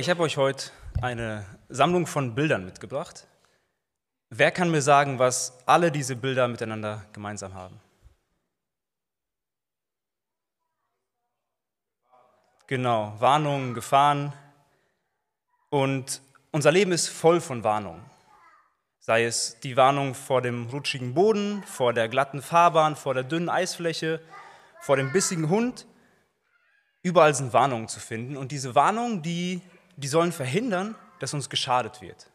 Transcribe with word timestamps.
Ich 0.00 0.08
habe 0.08 0.22
euch 0.22 0.38
heute 0.38 0.70
eine 1.02 1.44
Sammlung 1.68 2.06
von 2.06 2.34
Bildern 2.34 2.64
mitgebracht. 2.64 3.26
Wer 4.30 4.50
kann 4.50 4.70
mir 4.70 4.80
sagen, 4.80 5.18
was 5.18 5.58
alle 5.66 5.92
diese 5.92 6.16
Bilder 6.16 6.48
miteinander 6.48 7.04
gemeinsam 7.12 7.52
haben? 7.52 7.78
Genau, 12.66 13.14
Warnungen, 13.18 13.74
Gefahren. 13.74 14.32
Und 15.68 16.22
unser 16.50 16.72
Leben 16.72 16.92
ist 16.92 17.08
voll 17.08 17.42
von 17.42 17.62
Warnungen. 17.62 18.02
Sei 19.00 19.26
es 19.26 19.60
die 19.60 19.76
Warnung 19.76 20.14
vor 20.14 20.40
dem 20.40 20.68
rutschigen 20.68 21.12
Boden, 21.12 21.62
vor 21.64 21.92
der 21.92 22.08
glatten 22.08 22.40
Fahrbahn, 22.40 22.96
vor 22.96 23.12
der 23.12 23.24
dünnen 23.24 23.50
Eisfläche, 23.50 24.22
vor 24.80 24.96
dem 24.96 25.12
bissigen 25.12 25.50
Hund. 25.50 25.86
Überall 27.02 27.34
sind 27.34 27.52
Warnungen 27.52 27.88
zu 27.88 28.00
finden. 28.00 28.38
Und 28.38 28.50
diese 28.50 28.74
Warnungen, 28.74 29.20
die, 29.20 29.60
die 30.00 30.08
sollen 30.08 30.32
verhindern, 30.32 30.94
dass 31.18 31.34
uns 31.34 31.50
geschadet 31.50 32.00
wird. 32.00 32.30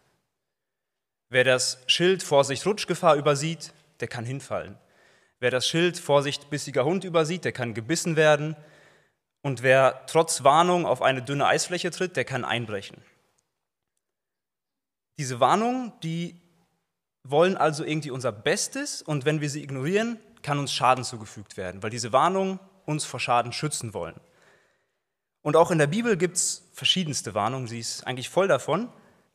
Wer 1.30 1.44
das 1.44 1.80
Schild 1.88 2.22
Vorsicht 2.22 2.66
Rutschgefahr 2.66 3.16
übersieht, 3.16 3.74
der 4.00 4.08
kann 4.08 4.26
hinfallen. 4.26 4.78
Wer 5.40 5.52
das 5.52 5.68
Schild 5.68 5.98
Vorsicht 5.98 6.50
bissiger 6.50 6.86
Hund 6.86 7.04
übersieht, 7.04 7.44
der 7.44 7.52
kann 7.52 7.74
gebissen 7.74 8.16
werden. 8.16 8.56
Und 9.42 9.64
wer 9.64 10.06
trotz 10.06 10.44
Warnung 10.44 10.86
auf 10.86 11.02
eine 11.02 11.24
dünne 11.24 11.48
Eisfläche 11.48 11.92
tritt, 11.92 12.16
der 12.16 12.26
kann 12.26 12.46
einbrechen. 12.46 13.02
Diese 15.18 15.40
Warnungen, 15.40 15.94
die 16.04 16.40
wollen 17.24 17.58
also 17.58 17.84
irgendwie 17.84 18.12
unser 18.12 18.32
Bestes 18.32 19.02
und 19.02 19.26
wenn 19.26 19.42
wir 19.42 19.50
sie 19.50 19.64
ignorieren, 19.64 20.20
kann 20.44 20.60
uns 20.60 20.72
Schaden 20.72 21.04
zugefügt 21.04 21.58
werden, 21.58 21.82
weil 21.82 21.90
diese 21.90 22.14
Warnungen 22.14 22.60
uns 22.86 23.06
vor 23.06 23.20
Schaden 23.20 23.52
schützen 23.52 23.94
wollen. 23.96 24.20
Und 25.46 25.56
auch 25.56 25.70
in 25.70 25.78
der 25.78 25.86
Bibel 25.86 26.18
gibt 26.18 26.38
es 26.38 26.68
verschiedenste 26.74 27.36
Warnungen, 27.36 27.68
sie 27.68 27.78
ist 27.78 28.08
eigentlich 28.08 28.30
voll 28.30 28.48
davon. 28.48 28.90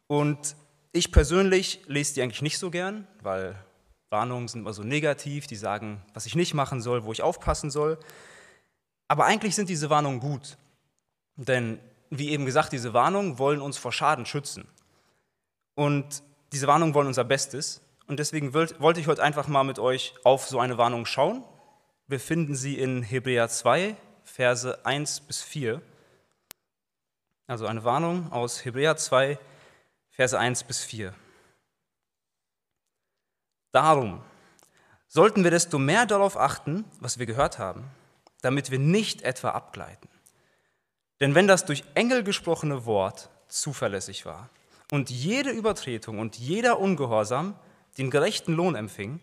Und 0.09 0.57
ich 0.91 1.13
persönlich 1.13 1.83
lese 1.87 2.15
die 2.15 2.23
eigentlich 2.23 2.43
nicht 2.43 2.59
so 2.59 2.69
gern, 2.69 3.07
weil 3.23 3.55
Warnungen 4.09 4.49
sind 4.49 4.63
immer 4.63 4.73
so 4.73 4.83
negativ, 4.83 5.47
die 5.47 5.55
sagen, 5.55 6.03
was 6.13 6.27
ich 6.27 6.35
nicht 6.35 6.53
machen 6.53 6.81
soll, 6.81 7.05
wo 7.05 7.13
ich 7.13 7.23
aufpassen 7.23 7.71
soll. 7.71 7.97
Aber 9.07 9.25
eigentlich 9.25 9.55
sind 9.55 9.69
diese 9.69 9.89
Warnungen 9.89 10.19
gut. 10.19 10.57
Denn, 11.37 11.79
wie 12.11 12.31
eben 12.31 12.45
gesagt, 12.45 12.73
diese 12.73 12.93
Warnungen 12.93 13.39
wollen 13.39 13.61
uns 13.61 13.79
vor 13.79 13.93
Schaden 13.93 14.27
schützen. 14.27 14.67
Und 15.77 16.25
diese 16.51 16.67
Warnungen 16.67 16.93
wollen 16.93 17.07
unser 17.07 17.23
Bestes. 17.23 17.83
Und 18.09 18.19
deswegen 18.19 18.53
wollte 18.53 18.99
ich 18.99 19.07
heute 19.07 19.23
einfach 19.23 19.47
mal 19.47 19.63
mit 19.63 19.79
euch 19.79 20.15
auf 20.25 20.49
so 20.49 20.59
eine 20.59 20.77
Warnung 20.77 21.07
schauen. 21.07 21.45
Wir 22.09 22.19
finden 22.19 22.57
sie 22.57 22.77
in 22.81 23.05
Hebräer 23.05 23.49
2, 23.49 23.95
Verse 24.25 24.85
1 24.85 25.21
bis 25.21 25.41
4. 25.43 25.81
Also 27.51 27.67
eine 27.67 27.83
Warnung 27.83 28.31
aus 28.31 28.65
Hebräer 28.65 28.97
2, 28.97 29.37
Verse 30.11 30.39
1 30.39 30.63
bis 30.63 30.85
4. 30.85 31.13
Darum 33.73 34.21
sollten 35.09 35.43
wir 35.43 35.51
desto 35.51 35.81
mehr 35.81 36.07
darauf 36.07 36.37
achten, 36.37 36.85
was 37.01 37.19
wir 37.19 37.27
gehört 37.27 37.59
haben, 37.59 37.91
damit 38.41 38.71
wir 38.71 38.79
nicht 38.79 39.23
etwa 39.23 39.51
abgleiten. 39.51 40.09
Denn 41.19 41.35
wenn 41.35 41.49
das 41.49 41.65
durch 41.65 41.83
Engel 41.95 42.23
gesprochene 42.23 42.87
Wort 42.87 43.31
zuverlässig 43.49 44.27
war, 44.27 44.49
und 44.93 45.11
jede 45.11 45.51
Übertretung 45.51 46.21
und 46.21 46.37
jeder 46.37 46.79
Ungehorsam 46.79 47.57
den 47.99 48.13
gerechten 48.13 48.53
Lohn 48.53 48.77
empfing, 48.77 49.19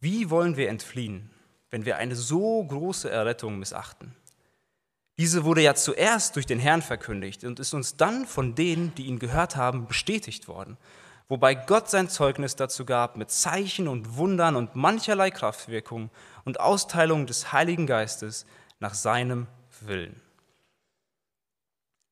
wie 0.00 0.28
wollen 0.28 0.56
wir 0.56 0.70
entfliehen, 0.70 1.30
wenn 1.70 1.84
wir 1.84 1.98
eine 1.98 2.16
so 2.16 2.64
große 2.64 3.08
Errettung 3.08 3.60
missachten? 3.60 4.17
Diese 5.18 5.44
wurde 5.44 5.62
ja 5.62 5.74
zuerst 5.74 6.36
durch 6.36 6.46
den 6.46 6.60
Herrn 6.60 6.80
verkündigt 6.80 7.42
und 7.42 7.58
ist 7.58 7.74
uns 7.74 7.96
dann 7.96 8.24
von 8.24 8.54
denen, 8.54 8.94
die 8.94 9.06
ihn 9.06 9.18
gehört 9.18 9.56
haben, 9.56 9.88
bestätigt 9.88 10.46
worden, 10.46 10.76
wobei 11.28 11.56
Gott 11.56 11.90
sein 11.90 12.08
Zeugnis 12.08 12.54
dazu 12.54 12.84
gab 12.84 13.16
mit 13.16 13.30
Zeichen 13.32 13.88
und 13.88 14.16
Wundern 14.16 14.54
und 14.54 14.76
mancherlei 14.76 15.32
Kraftwirkung 15.32 16.10
und 16.44 16.60
Austeilung 16.60 17.26
des 17.26 17.52
Heiligen 17.52 17.88
Geistes 17.88 18.46
nach 18.78 18.94
seinem 18.94 19.48
Willen. 19.80 20.22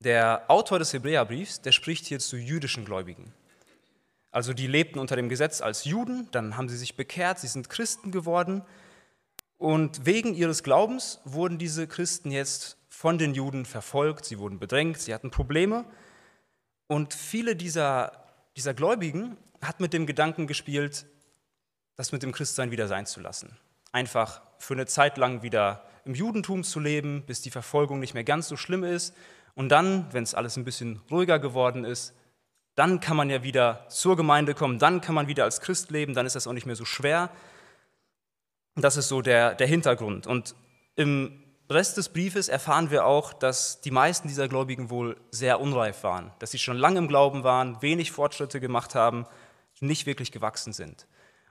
Der 0.01 0.45
Autor 0.49 0.81
des 0.81 0.93
Hebräerbriefs, 0.93 1.63
der 1.63 1.73
spricht 1.73 2.07
hier 2.07 2.19
zu 2.19 2.37
jüdischen 2.37 2.85
Gläubigen. 2.85 3.33
Also 4.33 4.53
die 4.53 4.67
lebten 4.67 4.99
unter 4.99 5.15
dem 5.15 5.29
Gesetz 5.29 5.61
als 5.61 5.85
Juden, 5.85 6.29
dann 6.33 6.57
haben 6.57 6.69
sie 6.69 6.77
sich 6.77 6.97
bekehrt, 6.97 7.39
sie 7.39 7.47
sind 7.47 7.71
Christen 7.71 8.11
geworden 8.11 8.63
und 9.59 10.05
wegen 10.05 10.35
ihres 10.35 10.63
Glaubens 10.63 11.21
wurden 11.25 11.59
diese 11.59 11.87
Christen 11.87 12.31
jetzt 12.31 12.77
von 12.89 13.19
den 13.19 13.35
Juden 13.35 13.65
verfolgt, 13.65 14.25
sie 14.25 14.39
wurden 14.39 14.59
bedrängt, 14.59 14.99
sie 14.99 15.15
hatten 15.15 15.31
Probleme 15.31 15.85
und 16.87 17.15
viele 17.15 17.57
dieser, 17.57 18.13
dieser 18.57 18.75
Gläubigen 18.75 19.37
hat 19.63 19.81
mit 19.81 19.93
dem 19.93 20.07
Gedanken 20.07 20.47
gespielt, 20.47 21.07
das 21.97 22.13
mit 22.13 22.23
dem 22.23 22.33
Christsein 22.33 22.71
wieder 22.71 22.89
sein 22.89 23.07
zu 23.07 23.21
lassen. 23.21 23.57
Einfach 23.93 24.43
für 24.59 24.75
eine 24.75 24.87
Zeit 24.87 25.17
lang 25.17 25.43
wieder 25.43 25.83
im 26.05 26.15
Judentum 26.15 26.63
zu 26.63 26.79
leben, 26.79 27.25
bis 27.27 27.41
die 27.41 27.51
Verfolgung 27.51 27.99
nicht 27.99 28.15
mehr 28.15 28.25
ganz 28.25 28.49
so 28.49 28.57
schlimm 28.57 28.85
ist 28.85 29.15
und 29.55 29.71
dann, 29.71 30.13
wenn 30.13 30.23
es 30.23 30.35
alles 30.35 30.57
ein 30.57 30.65
bisschen 30.65 31.01
ruhiger 31.11 31.39
geworden 31.39 31.85
ist, 31.85 32.15
dann 32.77 33.01
kann 33.01 33.17
man 33.17 33.31
ja 33.31 33.43
wieder 33.43 33.87
zur 33.89 34.17
Gemeinde 34.17 34.55
kommen, 34.55 34.79
dann 34.79 35.01
kann 35.01 35.15
man 35.15 35.29
wieder 35.29 35.45
als 35.45 35.63
Christ 35.63 35.91
leben, 35.91 36.13
dann 36.13 36.27
ist 36.27 36.37
das 36.37 36.47
auch 36.47 36.53
nicht 36.53 36.67
mehr 36.67 36.77
so 36.77 36.85
schwer. 36.85 37.31
Das 38.77 38.97
ist 38.97 39.09
so 39.09 39.23
der, 39.23 39.55
der 39.55 39.67
Hintergrund. 39.67 40.27
Und 40.27 40.55
im 40.97 41.43
Rest 41.69 41.97
des 41.97 42.11
Briefes 42.11 42.49
erfahren 42.49 42.91
wir 42.91 43.07
auch, 43.07 43.33
dass 43.33 43.81
die 43.81 43.91
meisten 43.91 44.29
dieser 44.29 44.49
Gläubigen 44.49 44.91
wohl 44.91 45.17
sehr 45.31 45.61
unreif 45.61 46.05
waren, 46.05 46.31
dass 46.39 46.53
sie 46.53 46.59
schon 46.59 46.77
lange 46.77 46.99
im 46.99 47.09
Glauben 47.09 47.43
waren, 47.43 47.83
wenig 47.83 48.13
Fortschritte 48.13 48.61
gemacht 48.61 48.95
haben, 48.95 49.27
nicht 49.81 50.07
wirklich 50.07 50.31
gewachsen 50.31 50.73
sind. 50.73 51.07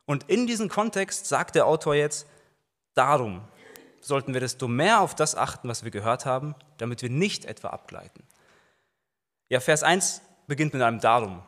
Und 0.05 0.29
in 0.29 0.47
diesem 0.47 0.69
Kontext 0.69 1.25
sagt 1.25 1.55
der 1.55 1.65
Autor 1.65 1.95
jetzt, 1.95 2.27
darum, 2.93 3.41
sollten 3.99 4.33
wir 4.33 4.39
desto 4.39 4.67
mehr 4.67 5.01
auf 5.01 5.15
das 5.15 5.35
achten, 5.35 5.67
was 5.67 5.83
wir 5.83 5.91
gehört 5.91 6.25
haben, 6.25 6.55
damit 6.77 7.01
wir 7.01 7.09
nicht 7.09 7.45
etwa 7.45 7.69
abgleiten. 7.69 8.23
Ja, 9.49 9.59
Vers 9.59 9.83
1 9.83 10.21
beginnt 10.47 10.73
mit 10.73 10.81
einem 10.81 10.99
Darum. 10.99 11.41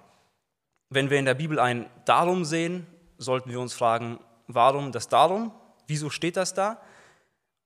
Wenn 0.90 1.10
wir 1.10 1.20
in 1.20 1.26
der 1.26 1.36
Bibel 1.36 1.60
ein 1.60 1.90
Darum 2.06 2.46
sehen, 2.46 2.88
sollten 3.18 3.50
wir 3.50 3.60
uns 3.60 3.74
fragen, 3.74 4.20
warum 4.48 4.92
das 4.92 5.08
Darum? 5.08 5.52
Wieso 5.88 6.10
steht 6.10 6.38
das 6.38 6.54
da? 6.54 6.82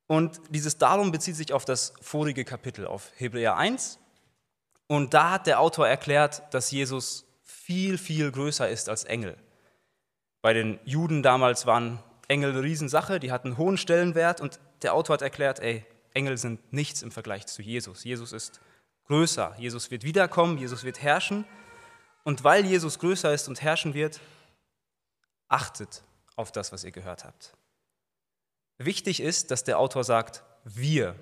Und 0.07 0.41
dieses 0.49 0.77
Darum 0.77 1.11
bezieht 1.11 1.35
sich 1.35 1.53
auf 1.53 1.65
das 1.65 1.93
vorige 2.01 2.45
Kapitel, 2.45 2.85
auf 2.85 3.11
Hebräer 3.17 3.57
1. 3.57 3.99
Und 4.87 5.13
da 5.13 5.31
hat 5.31 5.47
der 5.47 5.59
Autor 5.59 5.87
erklärt, 5.87 6.43
dass 6.53 6.71
Jesus 6.71 7.25
viel, 7.43 7.97
viel 7.97 8.31
größer 8.31 8.69
ist 8.69 8.89
als 8.89 9.03
Engel. 9.03 9.37
Bei 10.41 10.53
den 10.53 10.79
Juden 10.83 11.23
damals 11.23 11.65
waren 11.65 11.99
Engel 12.27 12.51
eine 12.51 12.63
Riesensache, 12.63 13.19
die 13.19 13.31
hatten 13.31 13.57
hohen 13.57 13.77
Stellenwert 13.77 14.41
und 14.41 14.59
der 14.81 14.93
Autor 14.93 15.13
hat 15.13 15.21
erklärt, 15.21 15.59
ey, 15.59 15.85
Engel 16.13 16.37
sind 16.37 16.73
nichts 16.73 17.03
im 17.03 17.11
Vergleich 17.11 17.45
zu 17.47 17.61
Jesus. 17.61 18.03
Jesus 18.03 18.33
ist 18.33 18.59
größer. 19.05 19.55
Jesus 19.57 19.91
wird 19.91 20.03
wiederkommen, 20.03 20.57
Jesus 20.57 20.83
wird 20.83 21.01
herrschen. 21.01 21.45
Und 22.23 22.43
weil 22.43 22.65
Jesus 22.65 22.99
größer 22.99 23.33
ist 23.33 23.47
und 23.47 23.61
herrschen 23.61 23.93
wird, 23.93 24.19
achtet 25.47 26.03
auf 26.35 26.51
das, 26.51 26.71
was 26.71 26.83
ihr 26.83 26.91
gehört 26.91 27.25
habt. 27.25 27.53
Wichtig 28.85 29.19
ist, 29.19 29.51
dass 29.51 29.63
der 29.63 29.79
Autor 29.79 30.03
sagt, 30.03 30.43
wir. 30.63 31.15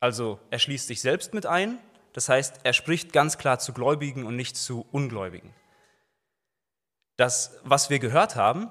Also 0.00 0.38
er 0.50 0.58
schließt 0.58 0.86
sich 0.86 1.00
selbst 1.00 1.34
mit 1.34 1.46
ein, 1.46 1.78
das 2.12 2.28
heißt, 2.28 2.60
er 2.62 2.72
spricht 2.72 3.12
ganz 3.12 3.38
klar 3.38 3.58
zu 3.58 3.72
Gläubigen 3.72 4.24
und 4.24 4.36
nicht 4.36 4.56
zu 4.56 4.86
Ungläubigen. 4.92 5.54
Das, 7.16 7.58
was 7.64 7.90
wir 7.90 7.98
gehört 7.98 8.36
haben, 8.36 8.70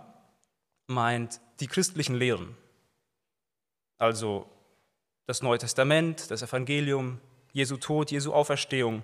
meint 0.87 1.41
die 1.59 1.67
christlichen 1.67 2.15
Lehren, 2.15 2.57
also 3.97 4.49
das 5.25 5.41
Neue 5.41 5.57
Testament, 5.57 6.29
das 6.29 6.41
Evangelium, 6.41 7.21
Jesu 7.53 7.77
Tod, 7.77 8.11
Jesu 8.11 8.33
Auferstehung. 8.33 9.03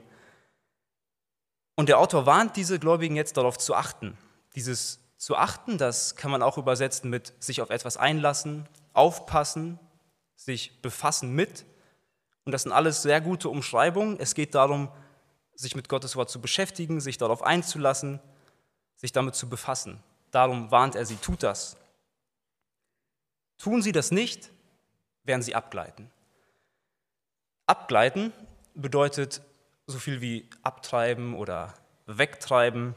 Und 1.75 1.88
der 1.88 2.00
Autor 2.00 2.25
warnt 2.25 2.57
diese 2.57 2.80
Gläubigen 2.80 3.16
jetzt 3.16 3.38
darauf 3.38 3.57
zu 3.57 3.75
achten. 3.75 4.18
Dieses 4.56 5.00
zu 5.18 5.36
achten, 5.36 5.78
das 5.78 6.16
kann 6.16 6.31
man 6.31 6.44
auch 6.44 6.57
übersetzen 6.57 7.10
mit 7.10 7.34
sich 7.42 7.62
auf 7.62 7.69
etwas 7.69 7.98
einlassen, 7.98 8.68
aufpassen, 8.94 9.80
sich 10.36 10.81
befassen 10.81 11.33
mit. 11.33 11.65
Und 12.45 12.51
das 12.51 12.63
sind 12.63 12.71
alles 12.71 13.01
sehr 13.01 13.21
gute 13.21 13.50
Umschreibungen. 13.50 14.19
Es 14.19 14.36
geht 14.36 14.56
darum, 14.56 14.89
sich 15.56 15.75
mit 15.75 15.89
Gottes 15.89 16.15
Wort 16.15 16.30
zu 16.30 16.39
beschäftigen, 16.39 17.01
sich 17.01 17.18
darauf 17.18 17.44
einzulassen, 17.44 18.19
sich 18.95 19.12
damit 19.12 19.36
zu 19.36 19.50
befassen. 19.50 20.01
Darum 20.31 20.71
warnt 20.71 20.95
er 20.95 21.06
sie, 21.06 21.18
tut 21.18 21.44
das. 21.44 21.75
Tun 23.57 23.81
sie 23.81 23.91
das 23.91 24.12
nicht, 24.12 24.51
werden 25.24 25.41
sie 25.41 25.56
abgleiten. 25.56 26.09
Abgleiten 27.65 28.31
bedeutet 28.74 29.41
so 29.86 30.00
viel 30.00 30.21
wie 30.21 30.50
abtreiben 30.63 31.36
oder 31.36 31.74
wegtreiben. 32.06 32.95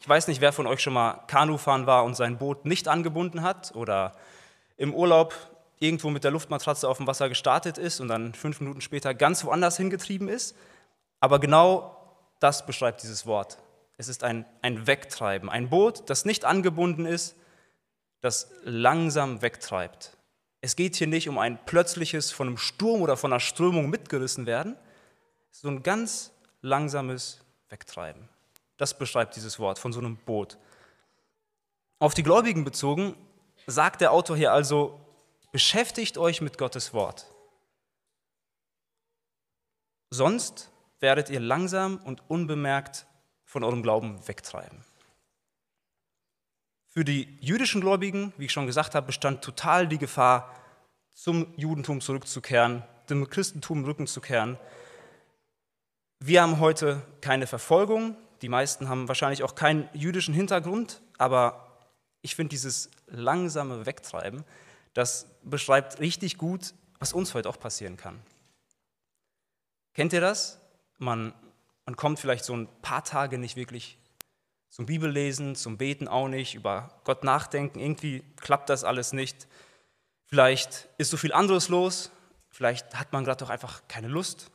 Ich 0.00 0.08
weiß 0.08 0.28
nicht, 0.28 0.40
wer 0.40 0.52
von 0.52 0.66
euch 0.66 0.80
schon 0.80 0.94
mal 0.94 1.24
Kanufahren 1.26 1.86
war 1.86 2.04
und 2.04 2.14
sein 2.14 2.38
Boot 2.38 2.64
nicht 2.64 2.88
angebunden 2.88 3.42
hat 3.42 3.74
oder 3.74 4.16
im 4.80 4.94
Urlaub 4.94 5.34
irgendwo 5.78 6.08
mit 6.08 6.24
der 6.24 6.30
Luftmatratze 6.30 6.88
auf 6.88 6.96
dem 6.96 7.06
Wasser 7.06 7.28
gestartet 7.28 7.76
ist 7.76 8.00
und 8.00 8.08
dann 8.08 8.32
fünf 8.32 8.60
Minuten 8.60 8.80
später 8.80 9.12
ganz 9.12 9.44
woanders 9.44 9.76
hingetrieben 9.76 10.26
ist. 10.26 10.56
Aber 11.20 11.38
genau 11.38 11.96
das 12.38 12.64
beschreibt 12.64 13.02
dieses 13.02 13.26
Wort. 13.26 13.58
Es 13.98 14.08
ist 14.08 14.24
ein, 14.24 14.46
ein 14.62 14.86
Wegtreiben, 14.86 15.50
ein 15.50 15.68
Boot, 15.68 16.08
das 16.08 16.24
nicht 16.24 16.46
angebunden 16.46 17.04
ist, 17.04 17.36
das 18.22 18.50
langsam 18.62 19.42
wegtreibt. 19.42 20.16
Es 20.62 20.76
geht 20.76 20.96
hier 20.96 21.06
nicht 21.06 21.28
um 21.28 21.36
ein 21.36 21.62
plötzliches 21.66 22.32
von 22.32 22.48
einem 22.48 22.56
Sturm 22.56 23.02
oder 23.02 23.18
von 23.18 23.34
einer 23.34 23.40
Strömung 23.40 23.90
mitgerissen 23.90 24.46
werden, 24.46 24.76
so 25.50 25.68
ein 25.68 25.82
ganz 25.82 26.32
langsames 26.62 27.42
Wegtreiben. 27.68 28.30
Das 28.78 28.96
beschreibt 28.96 29.36
dieses 29.36 29.58
Wort 29.58 29.78
von 29.78 29.92
so 29.92 30.00
einem 30.00 30.16
Boot. 30.16 30.56
Auf 31.98 32.14
die 32.14 32.22
Gläubigen 32.22 32.64
bezogen 32.64 33.14
sagt 33.70 34.00
der 34.00 34.12
Autor 34.12 34.36
hier 34.36 34.52
also, 34.52 35.00
beschäftigt 35.52 36.18
euch 36.18 36.40
mit 36.40 36.58
Gottes 36.58 36.92
Wort. 36.92 37.26
Sonst 40.10 40.70
werdet 40.98 41.30
ihr 41.30 41.40
langsam 41.40 41.98
und 41.98 42.28
unbemerkt 42.28 43.06
von 43.44 43.64
eurem 43.64 43.82
Glauben 43.82 44.26
wegtreiben. 44.26 44.84
Für 46.88 47.04
die 47.04 47.38
jüdischen 47.40 47.80
Gläubigen, 47.80 48.32
wie 48.36 48.46
ich 48.46 48.52
schon 48.52 48.66
gesagt 48.66 48.94
habe, 48.94 49.06
bestand 49.06 49.42
total 49.42 49.86
die 49.86 49.98
Gefahr, 49.98 50.54
zum 51.14 51.52
Judentum 51.56 52.00
zurückzukehren, 52.00 52.82
dem 53.08 53.28
Christentum 53.28 53.84
Rücken 53.84 54.06
zu 54.06 54.20
kehren. 54.20 54.58
Wir 56.18 56.42
haben 56.42 56.60
heute 56.60 57.02
keine 57.20 57.46
Verfolgung, 57.46 58.16
die 58.42 58.48
meisten 58.48 58.88
haben 58.88 59.06
wahrscheinlich 59.06 59.42
auch 59.42 59.54
keinen 59.54 59.88
jüdischen 59.92 60.34
Hintergrund, 60.34 61.02
aber 61.18 61.69
ich 62.22 62.34
finde 62.34 62.50
dieses 62.50 62.90
langsame 63.06 63.86
Wegtreiben, 63.86 64.44
das 64.94 65.26
beschreibt 65.42 66.00
richtig 66.00 66.38
gut, 66.38 66.74
was 66.98 67.12
uns 67.12 67.34
heute 67.34 67.48
auch 67.48 67.58
passieren 67.58 67.96
kann. 67.96 68.20
Kennt 69.94 70.12
ihr 70.12 70.20
das? 70.20 70.60
Man 70.98 71.32
man 71.90 71.96
kommt 71.96 72.20
vielleicht 72.20 72.44
so 72.44 72.54
ein 72.56 72.68
paar 72.82 73.02
Tage 73.02 73.36
nicht 73.36 73.56
wirklich 73.56 73.98
zum 74.68 74.86
Bibellesen, 74.86 75.56
zum 75.56 75.76
Beten 75.76 76.06
auch 76.06 76.28
nicht, 76.28 76.54
über 76.54 77.00
Gott 77.02 77.24
nachdenken. 77.24 77.80
Irgendwie 77.80 78.22
klappt 78.36 78.70
das 78.70 78.84
alles 78.84 79.12
nicht. 79.12 79.48
Vielleicht 80.26 80.88
ist 80.98 81.10
so 81.10 81.16
viel 81.16 81.32
anderes 81.32 81.68
los. 81.68 82.12
Vielleicht 82.48 82.94
hat 82.94 83.12
man 83.12 83.24
gerade 83.24 83.44
doch 83.44 83.50
einfach 83.50 83.82
keine 83.88 84.06
Lust. 84.06 84.52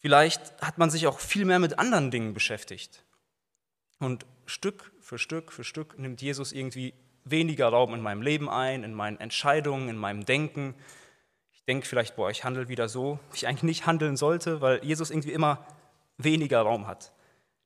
Vielleicht 0.00 0.60
hat 0.60 0.78
man 0.78 0.90
sich 0.90 1.06
auch 1.06 1.20
viel 1.20 1.44
mehr 1.44 1.60
mit 1.60 1.78
anderen 1.78 2.10
Dingen 2.10 2.34
beschäftigt. 2.34 3.04
Und 4.02 4.26
Stück 4.46 4.90
für 5.00 5.16
Stück 5.16 5.52
für 5.52 5.62
Stück 5.62 5.96
nimmt 5.96 6.20
Jesus 6.20 6.50
irgendwie 6.50 6.92
weniger 7.24 7.68
Raum 7.68 7.94
in 7.94 8.00
meinem 8.00 8.20
Leben 8.20 8.50
ein, 8.50 8.82
in 8.82 8.94
meinen 8.94 9.20
Entscheidungen, 9.20 9.88
in 9.88 9.96
meinem 9.96 10.24
Denken, 10.24 10.74
ich 11.52 11.64
denke 11.66 11.86
vielleicht, 11.86 12.16
boah, 12.16 12.28
ich 12.28 12.42
handle 12.42 12.66
wieder 12.66 12.88
so, 12.88 13.20
wie 13.30 13.36
ich 13.36 13.46
eigentlich 13.46 13.62
nicht 13.62 13.86
handeln 13.86 14.16
sollte, 14.16 14.60
weil 14.60 14.84
Jesus 14.84 15.10
irgendwie 15.10 15.30
immer 15.30 15.64
weniger 16.18 16.62
Raum 16.62 16.88
hat. 16.88 17.12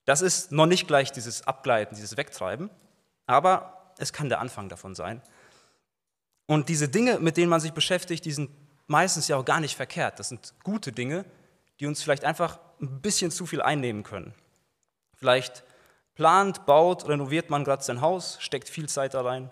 Das 0.05 0.21
ist 0.21 0.53
noch 0.53 0.67
nicht 0.67 0.87
gleich 0.87 1.11
dieses 1.11 1.47
Abgleiten, 1.47 1.95
dieses 1.95 2.19
Wegtreiben, 2.19 2.69
aber 3.27 3.95
es 3.97 4.13
kann 4.13 4.29
der 4.29 4.41
Anfang 4.41 4.69
davon 4.69 4.95
sein. 4.95 5.23
Und 6.45 6.69
diese 6.69 6.91
Dinge, 6.91 7.19
mit 7.19 7.39
denen 7.39 7.49
man 7.49 7.61
sich 7.61 7.73
beschäftigt, 7.73 8.27
die 8.27 8.33
sind 8.33 8.51
meistens 8.89 9.27
ja 9.29 9.39
auch 9.39 9.45
gar 9.47 9.61
nicht 9.61 9.75
verkehrt. 9.75 10.19
Das 10.19 10.29
sind 10.29 10.53
gute 10.63 10.93
Dinge, 10.93 11.25
die 11.81 11.87
uns 11.87 12.03
vielleicht 12.03 12.27
einfach 12.27 12.59
ein 12.83 13.01
bisschen 13.01 13.31
zu 13.31 13.47
viel 13.47 13.63
einnehmen 13.63 14.03
können. 14.03 14.35
Vielleicht 15.15 15.65
plant, 16.17 16.67
baut, 16.67 17.09
renoviert 17.09 17.51
man 17.51 17.63
gerade 17.63 17.85
sein 17.85 18.01
Haus, 18.01 18.39
steckt 18.41 18.69
viel 18.69 18.89
Zeit 18.89 19.15
da 19.15 19.21
rein. 19.21 19.51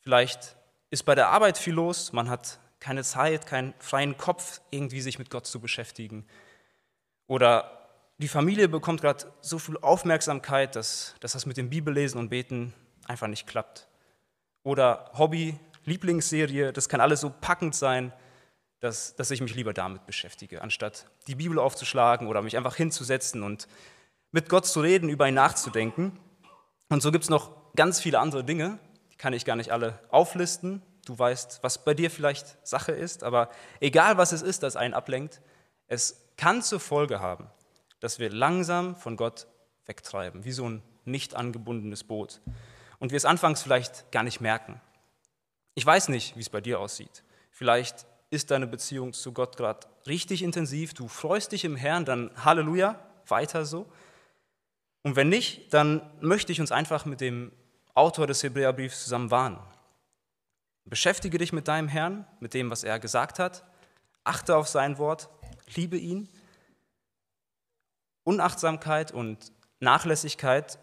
Vielleicht 0.00 0.56
ist 0.90 1.04
bei 1.04 1.14
der 1.14 1.28
Arbeit 1.28 1.58
viel 1.58 1.74
los, 1.74 2.12
man 2.12 2.30
hat 2.30 2.58
keine 2.80 3.04
Zeit, 3.04 3.46
keinen 3.46 3.74
freien 3.78 4.16
Kopf, 4.16 4.60
irgendwie 4.70 5.00
sich 5.00 5.18
mit 5.18 5.30
Gott 5.30 5.46
zu 5.46 5.60
beschäftigen. 5.60 6.26
Oder 7.26 7.88
die 8.18 8.28
Familie 8.28 8.68
bekommt 8.68 9.00
gerade 9.00 9.32
so 9.40 9.58
viel 9.58 9.76
Aufmerksamkeit, 9.78 10.76
dass, 10.76 11.14
dass 11.20 11.32
das 11.32 11.46
mit 11.46 11.56
dem 11.56 11.70
Bibellesen 11.70 12.18
und 12.18 12.28
Beten 12.30 12.72
einfach 13.06 13.28
nicht 13.28 13.46
klappt. 13.46 13.88
Oder 14.62 15.10
Hobby, 15.14 15.58
Lieblingsserie, 15.84 16.72
das 16.72 16.88
kann 16.88 17.00
alles 17.00 17.20
so 17.20 17.30
packend 17.40 17.74
sein, 17.74 18.12
dass, 18.80 19.14
dass 19.14 19.30
ich 19.30 19.40
mich 19.40 19.54
lieber 19.54 19.72
damit 19.72 20.06
beschäftige, 20.06 20.62
anstatt 20.62 21.06
die 21.28 21.36
Bibel 21.36 21.58
aufzuschlagen 21.58 22.26
oder 22.26 22.42
mich 22.42 22.56
einfach 22.56 22.76
hinzusetzen 22.76 23.42
und 23.42 23.68
mit 24.32 24.48
Gott 24.48 24.66
zu 24.66 24.80
reden, 24.80 25.08
über 25.08 25.28
ihn 25.28 25.34
nachzudenken. 25.34 26.18
Und 26.88 27.02
so 27.02 27.12
gibt 27.12 27.24
es 27.24 27.30
noch 27.30 27.52
ganz 27.76 28.00
viele 28.00 28.18
andere 28.18 28.44
Dinge, 28.44 28.78
die 29.12 29.16
kann 29.16 29.32
ich 29.32 29.44
gar 29.44 29.56
nicht 29.56 29.70
alle 29.70 29.98
auflisten, 30.10 30.82
Du 31.04 31.18
weißt, 31.18 31.60
was 31.62 31.84
bei 31.84 31.94
dir 31.94 32.10
vielleicht 32.10 32.66
Sache 32.66 32.92
ist, 32.92 33.24
aber 33.24 33.50
egal 33.80 34.18
was 34.18 34.32
es 34.32 34.42
ist, 34.42 34.62
das 34.62 34.76
einen 34.76 34.94
ablenkt, 34.94 35.40
es 35.88 36.28
kann 36.36 36.62
zur 36.62 36.78
Folge 36.78 37.20
haben, 37.20 37.48
dass 38.00 38.18
wir 38.18 38.30
langsam 38.30 38.94
von 38.94 39.16
Gott 39.16 39.48
wegtreiben, 39.86 40.44
wie 40.44 40.52
so 40.52 40.68
ein 40.68 40.82
nicht 41.04 41.34
angebundenes 41.34 42.04
Boot. 42.04 42.40
Und 43.00 43.10
wir 43.10 43.16
es 43.16 43.24
anfangs 43.24 43.62
vielleicht 43.62 44.12
gar 44.12 44.22
nicht 44.22 44.40
merken. 44.40 44.80
Ich 45.74 45.84
weiß 45.84 46.08
nicht, 46.08 46.36
wie 46.36 46.40
es 46.40 46.50
bei 46.50 46.60
dir 46.60 46.78
aussieht. 46.78 47.24
Vielleicht 47.50 48.06
ist 48.30 48.52
deine 48.52 48.68
Beziehung 48.68 49.12
zu 49.12 49.32
Gott 49.32 49.56
gerade 49.56 49.88
richtig 50.06 50.42
intensiv, 50.42 50.94
du 50.94 51.08
freust 51.08 51.50
dich 51.50 51.64
im 51.64 51.74
Herrn, 51.74 52.04
dann 52.04 52.30
Halleluja, 52.44 53.00
weiter 53.26 53.64
so. 53.64 53.86
Und 55.02 55.16
wenn 55.16 55.28
nicht, 55.28 55.72
dann 55.74 56.00
möchte 56.20 56.52
ich 56.52 56.60
uns 56.60 56.72
einfach 56.72 57.04
mit 57.04 57.20
dem 57.20 57.52
Autor 57.94 58.26
des 58.26 58.42
Hebräerbriefs 58.42 59.04
zusammen 59.04 59.30
warnen. 59.30 59.58
Beschäftige 60.84 61.38
dich 61.38 61.52
mit 61.52 61.68
deinem 61.68 61.88
Herrn, 61.88 62.26
mit 62.40 62.54
dem, 62.54 62.70
was 62.70 62.84
er 62.84 62.98
gesagt 62.98 63.38
hat. 63.38 63.64
Achte 64.24 64.56
auf 64.56 64.68
sein 64.68 64.98
Wort, 64.98 65.28
liebe 65.74 65.96
ihn. 65.96 66.28
Unachtsamkeit 68.24 69.12
und 69.12 69.52
Nachlässigkeit 69.80 70.78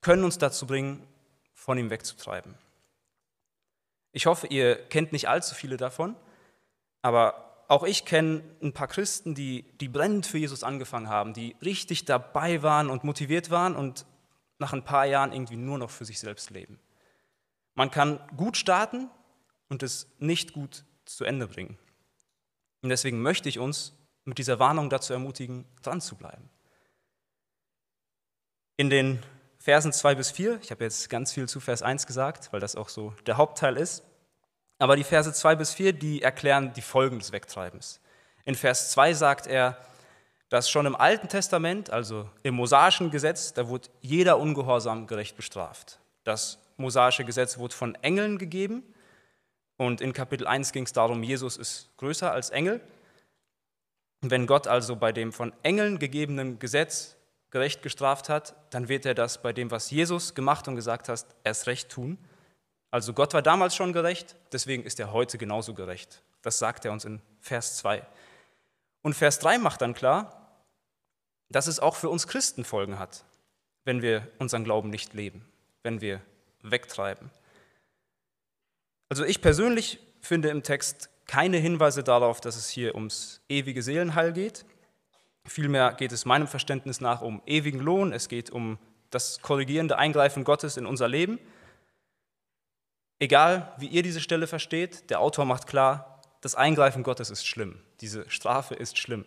können 0.00 0.24
uns 0.24 0.38
dazu 0.38 0.66
bringen, 0.66 1.06
von 1.52 1.78
ihm 1.78 1.90
wegzutreiben. 1.90 2.56
Ich 4.12 4.26
hoffe, 4.26 4.48
ihr 4.48 4.76
kennt 4.88 5.12
nicht 5.12 5.28
allzu 5.28 5.54
viele 5.54 5.76
davon, 5.76 6.14
aber 7.02 7.43
auch 7.68 7.84
ich 7.84 8.04
kenne 8.04 8.42
ein 8.62 8.72
paar 8.72 8.88
Christen, 8.88 9.34
die, 9.34 9.64
die 9.80 9.88
brennend 9.88 10.26
für 10.26 10.38
Jesus 10.38 10.62
angefangen 10.62 11.08
haben, 11.08 11.32
die 11.32 11.56
richtig 11.62 12.04
dabei 12.04 12.62
waren 12.62 12.90
und 12.90 13.04
motiviert 13.04 13.50
waren 13.50 13.76
und 13.76 14.06
nach 14.58 14.72
ein 14.72 14.84
paar 14.84 15.06
Jahren 15.06 15.32
irgendwie 15.32 15.56
nur 15.56 15.78
noch 15.78 15.90
für 15.90 16.04
sich 16.04 16.18
selbst 16.18 16.50
leben. 16.50 16.78
Man 17.74 17.90
kann 17.90 18.20
gut 18.36 18.56
starten, 18.56 19.08
und 19.68 19.82
es 19.82 20.06
nicht 20.18 20.52
gut 20.52 20.84
zu 21.04 21.24
Ende 21.24 21.48
bringen. 21.48 21.78
Und 22.82 22.90
deswegen 22.90 23.22
möchte 23.22 23.48
ich 23.48 23.58
uns 23.58 23.92
mit 24.24 24.38
dieser 24.38 24.58
Warnung 24.58 24.90
dazu 24.90 25.12
ermutigen, 25.12 25.64
dran 25.82 26.00
zu 26.00 26.16
bleiben. 26.16 26.48
In 28.76 28.90
den 28.90 29.22
Versen 29.58 29.92
2 29.92 30.14
bis 30.14 30.30
4, 30.30 30.60
ich 30.62 30.70
habe 30.70 30.84
jetzt 30.84 31.08
ganz 31.08 31.32
viel 31.32 31.48
zu 31.48 31.60
Vers 31.60 31.82
1 31.82 32.06
gesagt, 32.06 32.52
weil 32.52 32.60
das 32.60 32.76
auch 32.76 32.88
so 32.88 33.14
der 33.26 33.36
Hauptteil 33.36 33.76
ist, 33.76 34.04
aber 34.84 34.96
die 34.96 35.04
Verse 35.04 35.32
2 35.32 35.56
bis 35.56 35.72
4, 35.72 35.94
die 35.94 36.20
erklären 36.20 36.74
die 36.74 36.82
Folgen 36.82 37.18
des 37.18 37.32
Wegtreibens. 37.32 38.02
In 38.44 38.54
Vers 38.54 38.90
2 38.90 39.14
sagt 39.14 39.46
er, 39.46 39.78
dass 40.50 40.68
schon 40.68 40.84
im 40.84 40.94
Alten 40.94 41.26
Testament, 41.26 41.88
also 41.88 42.28
im 42.42 42.56
mosaischen 42.56 43.10
Gesetz, 43.10 43.54
da 43.54 43.66
wurde 43.66 43.88
jeder 44.02 44.38
Ungehorsam 44.38 45.06
gerecht 45.06 45.38
bestraft. 45.38 46.00
Das 46.22 46.58
mosaische 46.76 47.24
Gesetz 47.24 47.56
wurde 47.56 47.74
von 47.74 47.94
Engeln 48.02 48.36
gegeben 48.36 48.82
und 49.78 50.02
in 50.02 50.12
Kapitel 50.12 50.46
1 50.46 50.72
ging 50.72 50.84
es 50.84 50.92
darum, 50.92 51.22
Jesus 51.22 51.56
ist 51.56 51.88
größer 51.96 52.30
als 52.30 52.50
Engel. 52.50 52.82
Wenn 54.20 54.46
Gott 54.46 54.66
also 54.66 54.96
bei 54.96 55.12
dem 55.12 55.32
von 55.32 55.54
Engeln 55.62 55.98
gegebenen 55.98 56.58
Gesetz 56.58 57.16
gerecht 57.48 57.80
gestraft 57.80 58.28
hat, 58.28 58.54
dann 58.68 58.90
wird 58.90 59.06
er 59.06 59.14
das 59.14 59.40
bei 59.40 59.54
dem, 59.54 59.70
was 59.70 59.90
Jesus 59.90 60.34
gemacht 60.34 60.68
und 60.68 60.76
gesagt 60.76 61.08
hat, 61.08 61.24
erst 61.42 61.68
recht 61.68 61.88
tun. 61.88 62.18
Also 62.94 63.12
Gott 63.12 63.34
war 63.34 63.42
damals 63.42 63.74
schon 63.74 63.92
gerecht, 63.92 64.36
deswegen 64.52 64.84
ist 64.84 65.00
er 65.00 65.12
heute 65.12 65.36
genauso 65.36 65.74
gerecht. 65.74 66.22
Das 66.42 66.60
sagt 66.60 66.84
er 66.84 66.92
uns 66.92 67.04
in 67.04 67.20
Vers 67.40 67.78
2. 67.78 68.06
Und 69.02 69.14
Vers 69.14 69.40
3 69.40 69.58
macht 69.58 69.80
dann 69.80 69.94
klar, 69.94 70.60
dass 71.48 71.66
es 71.66 71.80
auch 71.80 71.96
für 71.96 72.08
uns 72.08 72.28
Christen 72.28 72.64
Folgen 72.64 73.00
hat, 73.00 73.24
wenn 73.84 74.00
wir 74.00 74.30
unseren 74.38 74.62
Glauben 74.62 74.90
nicht 74.90 75.12
leben, 75.12 75.44
wenn 75.82 76.00
wir 76.00 76.20
wegtreiben. 76.62 77.32
Also 79.08 79.24
ich 79.24 79.42
persönlich 79.42 79.98
finde 80.20 80.50
im 80.50 80.62
Text 80.62 81.10
keine 81.26 81.56
Hinweise 81.56 82.04
darauf, 82.04 82.40
dass 82.40 82.54
es 82.54 82.68
hier 82.68 82.94
ums 82.94 83.40
ewige 83.48 83.82
Seelenheil 83.82 84.32
geht. 84.32 84.64
Vielmehr 85.46 85.94
geht 85.94 86.12
es 86.12 86.26
meinem 86.26 86.46
Verständnis 86.46 87.00
nach 87.00 87.22
um 87.22 87.42
ewigen 87.44 87.80
Lohn, 87.80 88.12
es 88.12 88.28
geht 88.28 88.50
um 88.50 88.78
das 89.10 89.42
korrigierende 89.42 89.98
Eingreifen 89.98 90.44
Gottes 90.44 90.76
in 90.76 90.86
unser 90.86 91.08
Leben. 91.08 91.40
Egal, 93.24 93.72
wie 93.78 93.86
ihr 93.86 94.02
diese 94.02 94.20
Stelle 94.20 94.46
versteht, 94.46 95.08
der 95.08 95.20
Autor 95.20 95.44
macht 95.46 95.66
klar, 95.66 96.20
das 96.40 96.54
Eingreifen 96.54 97.02
Gottes 97.02 97.30
ist 97.30 97.46
schlimm, 97.46 97.80
diese 98.00 98.28
Strafe 98.28 98.74
ist 98.74 98.98
schlimm. 98.98 99.24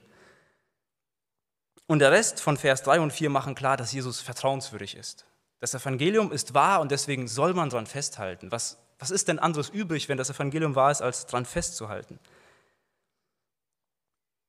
Und 1.87 1.99
der 1.99 2.11
Rest 2.11 2.39
von 2.39 2.57
Vers 2.57 2.83
3 2.83 2.99
und 2.99 3.11
4 3.11 3.29
machen 3.29 3.55
klar, 3.55 3.75
dass 3.75 3.91
Jesus 3.91 4.21
vertrauenswürdig 4.21 4.95
ist. 4.95 5.25
Das 5.59 5.73
Evangelium 5.73 6.31
ist 6.31 6.53
wahr 6.53 6.81
und 6.81 6.91
deswegen 6.91 7.27
soll 7.27 7.53
man 7.53 7.69
daran 7.69 7.87
festhalten. 7.87 8.51
Was 8.51 8.77
was 8.99 9.11
ist 9.11 9.27
denn 9.27 9.39
anderes 9.39 9.69
übrig, 9.69 10.09
wenn 10.09 10.17
das 10.17 10.29
Evangelium 10.29 10.75
wahr 10.75 10.91
ist, 10.91 11.01
als 11.01 11.25
daran 11.25 11.45
festzuhalten? 11.45 12.19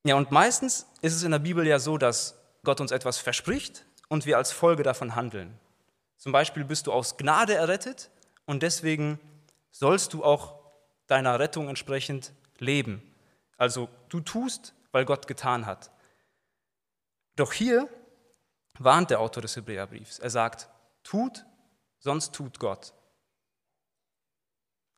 Ja, 0.04 0.14
und 0.14 0.30
meistens 0.30 0.86
ist 1.02 1.14
es 1.14 1.22
in 1.22 1.32
der 1.32 1.38
Bibel 1.38 1.66
ja 1.66 1.78
so, 1.78 1.98
dass 1.98 2.38
Gott 2.64 2.80
uns 2.80 2.92
etwas 2.92 3.18
verspricht 3.18 3.84
und 4.08 4.24
wir 4.24 4.38
als 4.38 4.52
Folge 4.52 4.82
davon 4.82 5.14
handeln. 5.14 5.58
Zum 6.16 6.32
Beispiel 6.32 6.64
bist 6.64 6.86
du 6.86 6.92
aus 6.92 7.16
Gnade 7.16 7.54
errettet 7.54 8.10
und 8.46 8.62
deswegen 8.62 9.20
sollst 9.78 10.12
du 10.12 10.24
auch 10.24 10.58
deiner 11.06 11.38
Rettung 11.38 11.68
entsprechend 11.68 12.32
leben. 12.58 13.00
Also 13.56 13.88
du 14.08 14.20
tust, 14.20 14.74
weil 14.90 15.04
Gott 15.04 15.28
getan 15.28 15.66
hat. 15.66 15.92
Doch 17.36 17.52
hier 17.52 17.88
warnt 18.80 19.10
der 19.10 19.20
Autor 19.20 19.40
des 19.40 19.54
Hebräerbriefs. 19.54 20.18
Er 20.18 20.30
sagt, 20.30 20.68
tut, 21.04 21.46
sonst 22.00 22.34
tut 22.34 22.58
Gott. 22.58 22.92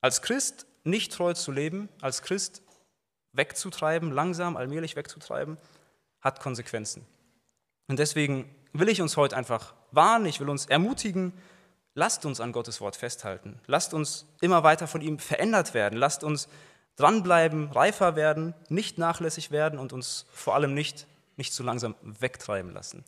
Als 0.00 0.22
Christ 0.22 0.66
nicht 0.82 1.12
treu 1.12 1.34
zu 1.34 1.52
leben, 1.52 1.90
als 2.00 2.22
Christ 2.22 2.62
wegzutreiben, 3.32 4.10
langsam, 4.10 4.56
allmählich 4.56 4.96
wegzutreiben, 4.96 5.58
hat 6.22 6.40
Konsequenzen. 6.40 7.06
Und 7.86 7.98
deswegen 7.98 8.54
will 8.72 8.88
ich 8.88 9.02
uns 9.02 9.18
heute 9.18 9.36
einfach 9.36 9.74
warnen, 9.90 10.24
ich 10.24 10.40
will 10.40 10.48
uns 10.48 10.64
ermutigen, 10.64 11.34
lasst 12.00 12.24
uns 12.24 12.40
an 12.40 12.52
Gottes 12.52 12.80
Wort 12.80 12.96
festhalten. 12.96 13.60
Lasst 13.66 13.92
uns 13.92 14.24
immer 14.40 14.62
weiter 14.62 14.86
von 14.86 15.02
ihm 15.02 15.18
verändert 15.18 15.74
werden. 15.74 15.98
Lasst 15.98 16.24
uns 16.24 16.48
dranbleiben, 16.96 17.70
reifer 17.72 18.16
werden, 18.16 18.54
nicht 18.70 18.96
nachlässig 18.96 19.50
werden 19.50 19.78
und 19.78 19.92
uns 19.92 20.24
vor 20.32 20.54
allem 20.54 20.72
nicht, 20.72 21.06
nicht 21.36 21.52
zu 21.52 21.62
langsam 21.62 21.94
wegtreiben 22.00 22.72
lassen. 22.72 23.04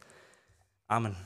Amen. 0.88 1.16